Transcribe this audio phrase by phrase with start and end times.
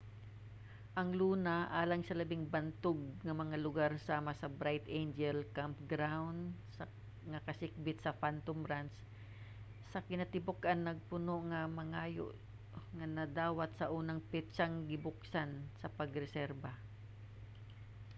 [0.99, 6.41] ang luna alang sa labing bantog nga mga lugar sama sa bright angel campground
[7.31, 8.97] nga kasikbit sa phantom ranch
[9.91, 12.27] sa kinatibuk-an napuno sa mga hangyo
[12.97, 15.51] nga nadawat sa unang petsang gibuksan
[15.81, 16.73] sa pagreserba